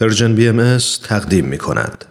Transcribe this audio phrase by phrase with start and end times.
[0.00, 0.78] پرژن بی ام
[1.08, 2.04] تقدیم می کند.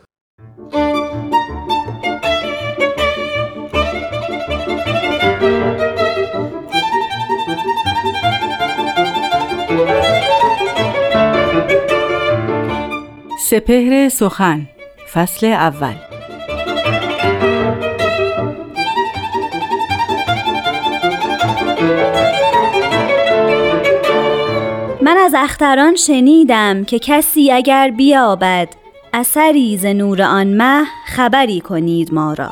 [13.50, 14.68] سپهر سخن
[15.14, 16.15] فصل اول
[25.36, 28.70] اختران شنیدم که کسی اگر بیابد
[29.14, 32.50] اثری ز نور آن مه خبری کنید ما را.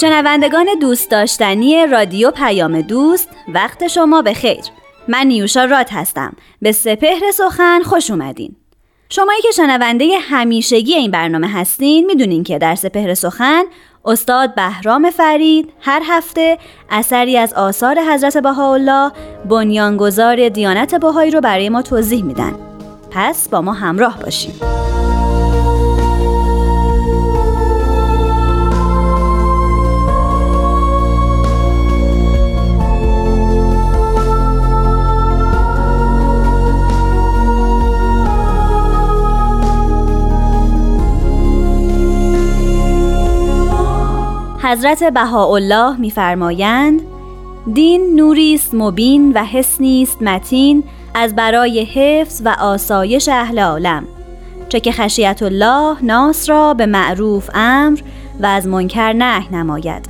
[0.00, 4.64] شنوندگان دوست داشتنی رادیو پیام دوست وقت شما به خیر
[5.08, 6.36] من نیوشا رات هستم.
[6.62, 8.59] به سپهر سخن خوش اومدین.
[9.12, 13.64] شمایی که شنونده همیشگی این برنامه هستین می‌دونین که در سپهر سخن
[14.04, 16.58] استاد بهرام فرید هر هفته
[16.90, 19.12] اثری از آثار حضرت بهاءالله
[19.48, 22.54] بنیانگذار دیانت بهایی رو برای ما توضیح میدن.
[23.10, 24.54] پس با ما همراه باشید
[44.70, 47.00] حضرت بهاءالله میفرمایند
[47.74, 54.04] دین نوری است مبین و حسنی است متین از برای حفظ و آسایش اهل عالم
[54.68, 58.00] چه که خشیت الله ناس را به معروف امر
[58.40, 60.08] و از منکر نه نماید.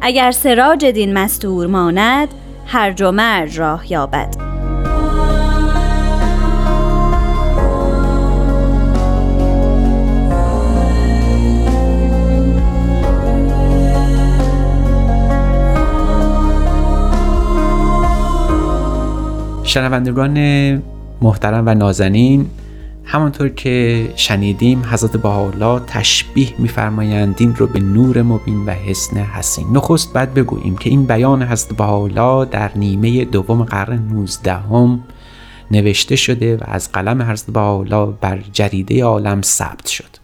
[0.00, 2.28] اگر سراج دین مستور ماند
[2.66, 4.51] هر و مرج راه یابد.
[19.72, 20.38] شنوندگان
[21.22, 22.50] محترم و نازنین
[23.04, 29.66] همانطور که شنیدیم حضرت بهاءالله تشبیه میفرمایند دین رو به نور مبین و حسن حسین.
[29.72, 35.04] نخست بعد بگوییم که این بیان حضرت بهاءالله در نیمه دوم قرن 19 هم
[35.70, 40.16] نوشته شده و از قلم حضرت بهاءالله بر جریده عالم ثبت شد.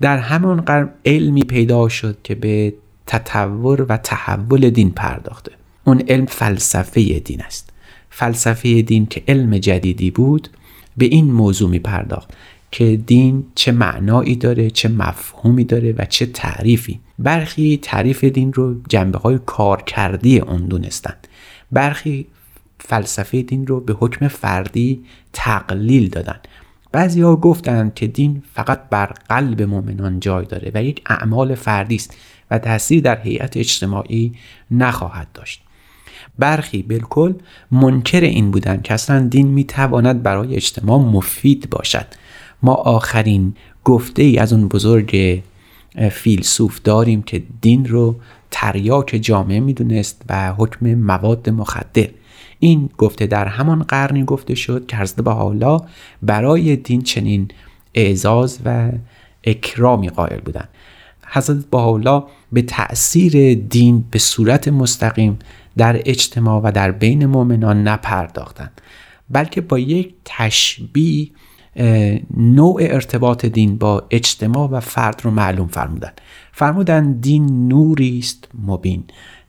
[0.00, 2.74] در همان قرن علمی پیدا شد که به
[3.06, 5.52] تطور و تحول دین پرداخته.
[5.84, 7.73] اون علم فلسفه دین است.
[8.16, 10.48] فلسفه دین که علم جدیدی بود
[10.96, 12.30] به این موضوع می پرداخت
[12.70, 17.00] که دین چه معنایی داره چه مفهومی داره و چه تعریفی.
[17.18, 21.28] برخی تعریف دین رو جنبه های کارکردی اون دونستند
[21.72, 22.26] برخی
[22.78, 26.40] فلسفه دین رو به حکم فردی تقلیل دادن.
[26.92, 31.96] بعضی ها گفتند که دین فقط بر قلب مؤمنان جای داره و یک اعمال فردی
[31.96, 32.16] است
[32.50, 34.32] و تاثیر در هیئت اجتماعی
[34.70, 35.63] نخواهد داشت.
[36.38, 37.34] برخی بالکل
[37.70, 42.06] منکر این بودند که اصلا دین می‌تواند برای اجتماع مفید باشد.
[42.62, 45.42] ما آخرین گفته ای از اون بزرگ
[46.10, 48.16] فیلسوف داریم که دین رو
[48.50, 52.08] تریاک جامعه می‌دونست و حکم مواد مخدر.
[52.58, 55.80] این گفته در همان قرنی گفته شد که حضرت حالا
[56.22, 57.48] برای دین چنین
[57.94, 58.92] اعزاز و
[59.44, 60.68] اکرامی قائل بودند.
[61.34, 62.22] حضرت بهاءالله
[62.52, 65.38] به تأثیر دین به صورت مستقیم
[65.76, 68.80] در اجتماع و در بین مؤمنان نپرداختند
[69.30, 71.30] بلکه با یک تشبیه
[72.36, 76.12] نوع ارتباط دین با اجتماع و فرد رو معلوم فرمودن
[76.52, 79.04] فرمودن دین نوری است مبین.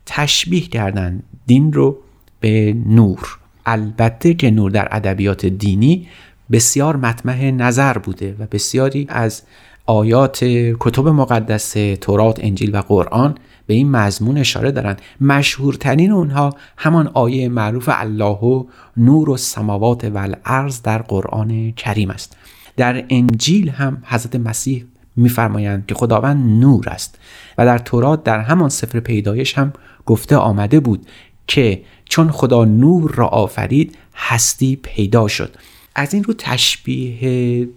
[0.06, 1.98] تشبیه کردن دین رو
[2.40, 3.38] به نور.
[3.66, 6.08] البته که نور در ادبیات دینی
[6.52, 9.42] بسیار مطمح نظر بوده و بسیاری از
[9.86, 10.44] آیات
[10.80, 13.36] کتب مقدس تورات انجیل و قرآن
[13.68, 15.02] به این مضمون اشاره دارند.
[15.22, 18.64] مشهورترین اونها همان آیه معروف الله و
[18.98, 22.38] نور و سماوات و الارض در قرآن کریم است.
[22.78, 24.86] در انجیل هم حضرت مسیح
[25.16, 27.20] میفرمایند که خداوند نور است
[27.58, 29.74] و در تورات در همان سفر پیدایش هم
[30.06, 31.06] گفته آمده بود
[31.48, 35.56] که چون خدا نور را آفرید هستی پیدا شد.
[35.96, 37.68] از این رو تشبیه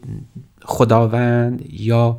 [0.68, 2.18] خداوند یا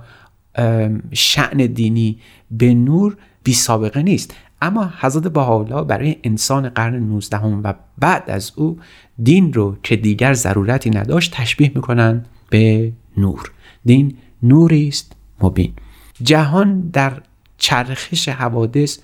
[1.12, 2.20] شعن دینی
[2.52, 4.36] به نور بی سابقه نیست.
[4.62, 8.80] اما حضرت بهاءالله برای انسان قرن 19 و بعد از او
[9.24, 13.52] دین رو که دیگر ضرورتی نداشت تشبیه می‌کنن به نور.
[13.86, 15.74] دین نوری است مبین.
[16.24, 17.22] جهان در
[17.58, 19.00] چرخش حوادث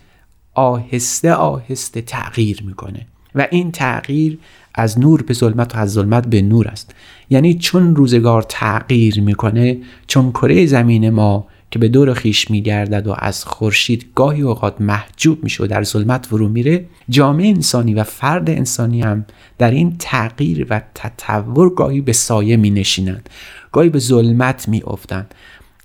[0.53, 3.07] آهسته آهسته تغییر می‌کنه.
[3.35, 4.39] و این تغییر
[4.75, 6.95] از نور به ظلمت و از ظلمت به نور است.
[7.29, 9.77] یعنی چون روزگار تغییر می‌کنه
[10.07, 15.43] چون کره زمین ما که به دور خیش میگردد و از خورشید گاهی اوقات محجوب
[15.43, 19.25] میشه و در ظلمت فرو میره جامعه انسانی و فرد انسانی هم
[19.57, 23.29] در این تغییر و تطور گاهی به سایه می نشینند
[23.71, 25.35] گاهی به ظلمت می افتند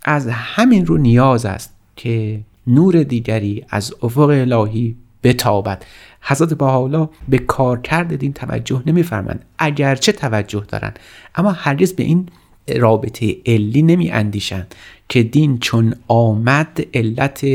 [0.04, 5.84] از همین رو نیاز است که نور دیگری از افق الهی بتابد.
[6.20, 10.98] حضرت حالا به کار کرده دین توجه نمیفرمند اگرچه توجه دارند
[11.34, 12.28] اما هرگز به این
[12.76, 14.74] رابطه علی نمی اندیشند
[15.08, 17.46] که دین چون آمد علت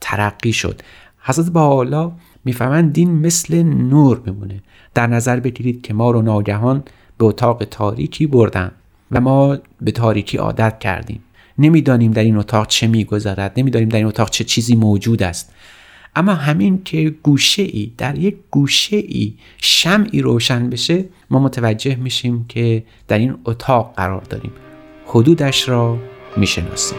[0.00, 0.82] ترقی شد.
[1.20, 2.12] حضرت حالا
[2.44, 4.62] می‌فهمند دین مثل نور میمونه.
[4.94, 6.82] در نظر بگیرید که ما رو ناگهان
[7.18, 8.70] به اتاق تاریکی بردن
[9.10, 11.20] و ما به تاریکی عادت کردیم.
[11.58, 15.52] نمی‌دانیم در این اتاق چه میگذرد نمی‌دانیم در این اتاق چه چیزی موجود است.
[16.18, 22.44] اما همین که گوشه ای در یک گوشه ای شمعی روشن بشه ما متوجه میشیم
[22.48, 24.52] که در این اتاق قرار داریم.
[25.06, 25.98] حدودش را
[26.36, 26.98] می‌شناسیم.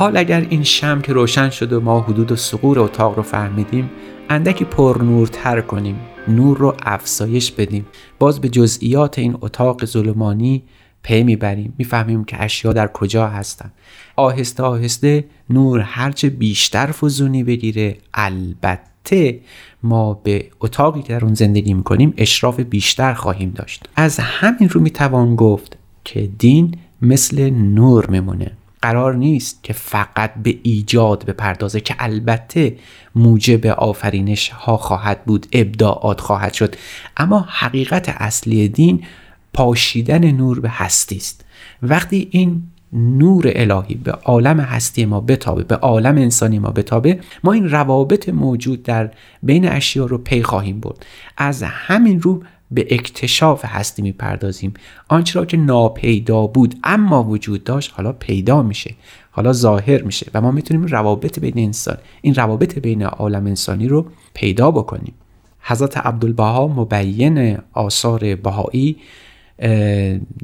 [0.00, 3.90] حال اگر این شم که روشن شد و ما حدود و سقور اتاق رو فهمیدیم
[4.30, 5.96] اندکی پر نورتر کنیم
[6.28, 7.86] نور رو افزایش بدیم.
[8.18, 10.62] باز به جزئیات این اتاق ظلمانی
[11.02, 11.74] پی می‌بریم.
[11.78, 13.72] می‌فهمیم که اشیا در کجا هستن.
[14.16, 19.40] آهسته آهسته نور هرچه بیشتر فزونی بگیره البته
[19.82, 23.88] ما به اتاقی که در اون زندگی می‌کنیم اشراف بیشتر خواهیم داشت.
[23.96, 28.50] از همین رو می‌توان گفت که دین مثل نور میمونه.
[28.82, 32.76] قرار نیست که فقط به ایجاد بپردازه که البته
[33.14, 36.76] موجب آفرینش ها خواهد بود ابداعات خواهد شد.
[37.16, 39.04] اما حقیقت اصلی دین
[39.52, 41.44] پاشیدن نور به هستی است.
[41.82, 47.52] وقتی این نور الهی به عالم هستی ما بتابه به عالم انسانی ما بتابه ما
[47.52, 49.10] این روابط موجود در
[49.42, 51.06] بین اشیا رو پی خواهیم برد.
[51.36, 54.74] از همین رو به اکتشاف هستی می‌پردازیم.
[55.08, 58.94] آنچه را که ناپیدا بود اما وجود داشت حالا پیدا میشه
[59.30, 64.06] حالا ظاهر میشه و ما می‌تونیم روابط بین انسان این روابط بین عالم انسانی رو
[64.34, 65.14] پیدا بکنیم.
[65.60, 68.96] حضرت عبدالبها مبین آثار بهایی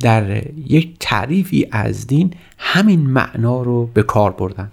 [0.01, 4.71] در یک تعریفی از دین همین معنا رو به کار بردن.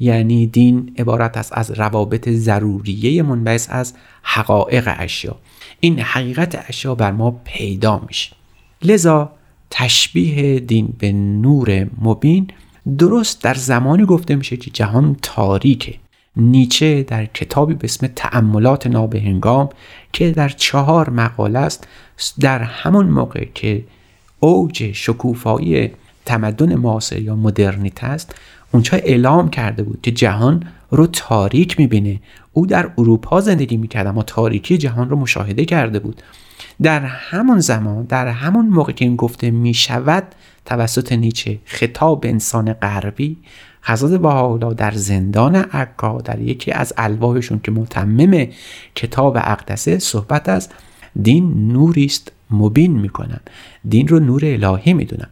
[0.00, 5.36] یعنی دین عبارت است از روابط ضروریه منبعث از حقایق اشیا.
[5.80, 8.32] این حقیقت اشیا بر ما پیدا میشه.
[8.82, 9.32] لذا
[9.70, 12.46] تشبیه دین به نور مبین
[12.98, 15.94] درست در زمانی گفته میشه که جهان تاریکه.
[16.36, 19.68] نیچه در کتابی به اسم تأملات نابهنگام
[20.12, 21.88] که در چهار مقاله است
[22.40, 23.84] در همون موقع که
[24.40, 25.90] اوج شکوفایی
[26.24, 28.34] تمدن معاصر یا مدرنیته است
[28.72, 32.20] اونجا اعلام کرده بود که جهان رو تاریک می‌بینه.
[32.52, 36.22] او در اروپا زندگی می‌کرد اما تاریکی جهان رو مشاهده کرده بود.
[36.82, 40.24] در همون زمان در همون موقع که این گفته می‌شود
[40.64, 43.36] توسط نیچه خطاب انسان غربی
[43.82, 48.46] حضرت بهاءالله در زندان عکا در یکی از الواحشون که متمم
[48.94, 50.68] کتاب اقدسه صحبت از
[51.22, 53.40] دین نوری است مبین می‌کنن.
[53.88, 55.28] دین رو نور الهی می‌دونن.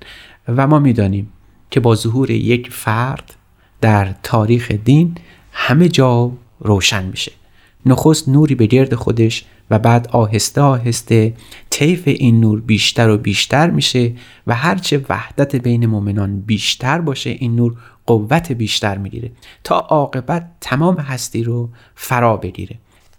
[0.48, 1.32] و ما می‌دانیم
[1.70, 3.34] که با ظهور یک فرد
[3.80, 5.14] در تاریخ دین
[5.52, 7.32] همه جا روشن میشه.
[7.88, 11.34] نخست نوری به گرد خودش و بعد آهسته آهسته
[11.70, 14.12] طیف این نور بیشتر و بیشتر میشه
[14.46, 19.30] و هرچه وحدت بین مؤمنان بیشتر باشه این نور قوت بیشتر می‌گیره
[19.64, 22.76] تا عاقبت تمام هستی رو فرا بگیره.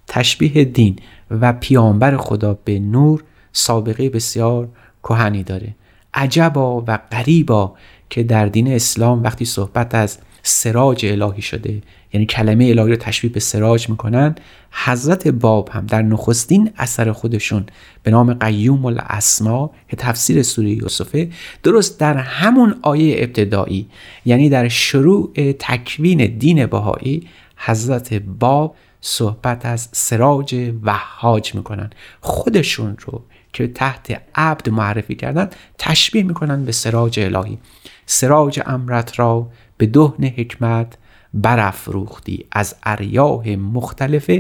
[0.07, 0.95] تشبیه دین
[1.31, 4.69] و پیامبر خدا به نور سابقه بسیار
[5.03, 5.75] کهنی داره.
[6.13, 7.73] عجبا و غریبا
[8.09, 11.81] که در دین اسلام وقتی صحبت از سراج الهی شده
[12.13, 14.35] یعنی کلمه الهی رو تشبیه به سراج می‌کنن
[14.71, 17.65] حضرت باب هم در نخستین اثر خودشون
[18.03, 21.29] به نام قیوم الاسما که تفسیر سوره یوسفه
[21.63, 23.89] درست در همون آیه ابتدایی
[24.25, 31.89] یعنی در شروع تکوین دین بهایی حضرت باب صحبت از سراج وحاج می‌کنن.
[32.21, 33.23] خودشون رو
[33.53, 37.57] که تحت عبد معرفی کردن تشبیه می‌کنن به سراج الهی.
[38.05, 39.47] سراج امرت را
[39.77, 40.97] به دهن حکمت
[41.33, 44.31] برافروختی از اریاه مختلف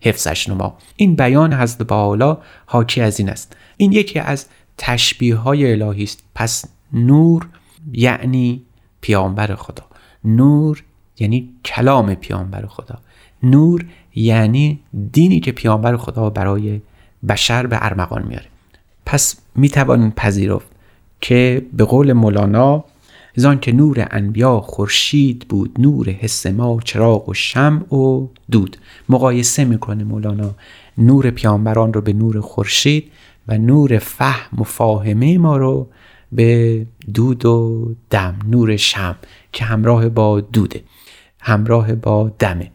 [0.00, 0.78] حفظش نما.
[0.96, 3.56] این بیان حضرت بالا حاکی از این است.
[3.76, 4.46] این یکی از
[4.78, 6.22] تشبیه های الهی است.
[6.34, 7.48] پس نور
[7.92, 8.62] یعنی
[9.00, 9.84] پیامبر خدا.
[10.24, 10.82] نور
[11.18, 12.98] یعنی کلام پیامبر خدا.
[13.42, 14.80] نور یعنی
[15.12, 16.80] دینی که پیامبر خدا برای
[17.28, 18.46] بشر به ارمغان میاره.
[19.06, 20.66] پس می‌توانیم پذیرفت
[21.20, 22.84] که به قول مولانا
[23.34, 28.76] زان که نور انبیا خورشید بود نور حس ما چراغ و شمع و دود.
[29.08, 30.54] مقایسه می‌کنه مولانا
[30.98, 33.10] نور پیامبران رو به نور خورشید
[33.48, 35.86] و نور فهم و فاهمه ما رو
[36.32, 39.16] به دود و دم نور شم
[39.52, 40.82] که همراه با دوده
[41.40, 42.70] همراه با دمه.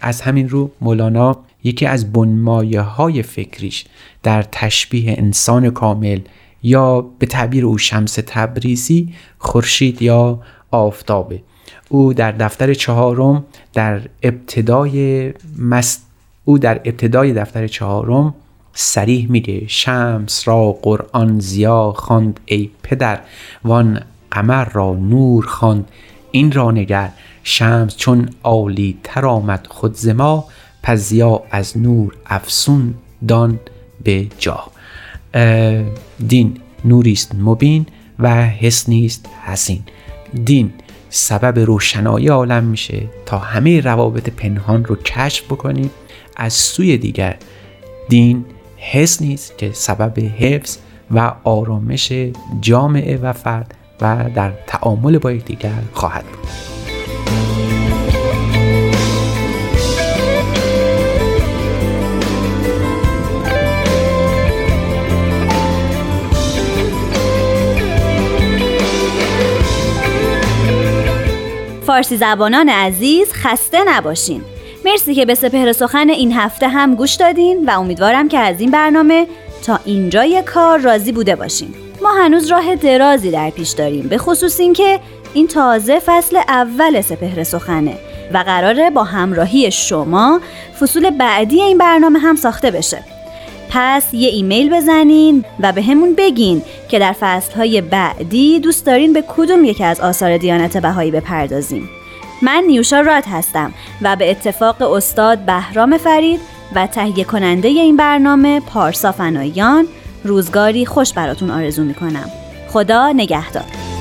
[0.00, 3.84] از همین رو مولانا یکی از بنمایه های فکریش
[4.22, 6.20] در تشبیه انسان کامل
[6.64, 10.40] یا به تعبیر او شمس تبریزی خورشید یا
[10.70, 11.42] آفتابه.
[11.88, 16.06] او در دفتر چهارم در ابتدای مست
[16.44, 18.34] او در ابتدای دفتر چهارم
[18.72, 23.20] سریح میگه شمس را قرآن زیا خواند ای پدر
[23.64, 25.88] وان قمر را نور خواند.
[26.30, 27.10] این را نگر
[27.42, 30.44] شمس چون عالی تر آمد خود زما
[30.82, 32.94] پزیا از نور افسون
[33.28, 33.60] دان
[34.04, 34.73] به جا.
[36.28, 37.86] دین نوریست مبین
[38.18, 39.82] و حس نیست حسین.
[40.44, 40.72] دین
[41.10, 45.90] سبب روشنایی عالم میشه تا همه روابط پنهان رو کشف بکنیم.
[46.36, 47.36] از سوی دیگر
[48.08, 48.44] دین
[48.76, 50.76] حس نیست که سبب حفظ
[51.10, 52.12] و آرامش
[52.60, 56.83] جامعه و فرد و در تعامل با یکدیگر خواهد بود.
[71.86, 74.42] فارسی زبانان عزیز خسته نباشین.
[74.84, 78.70] مرسی که به سپهر سخن این هفته هم گوش دادین و امیدوارم که از این
[78.70, 79.26] برنامه
[79.66, 81.74] تا اینجای کار راضی بوده باشین.
[82.02, 85.00] ما هنوز راه درازی در پیش داریم به خصوص اینکه
[85.34, 87.98] این تازه فصل اول سپهر سخنه
[88.34, 90.40] و قراره با همراهی شما
[90.80, 93.02] فصول بعدی این برنامه هم ساخته بشه.
[93.70, 99.24] پس یه ایمیل بزنین و به همون بگین که در فصلهای بعدی دوست دارین به
[99.28, 101.88] کدوم یکی از آثار دیانت بهایی بپردازیم.
[102.42, 106.40] من نیوشا راد هستم و به اتفاق استاد بهرام فرید
[106.74, 109.86] و تهیه کننده این برنامه پارسا فنایان
[110.24, 112.30] روزگاری خوش براتون آرزو می‌کنم.
[112.68, 113.93] خدا نگهدار.